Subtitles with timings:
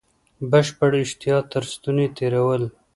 [0.51, 2.63] بشپړه اشتها تر ستوني تېرول.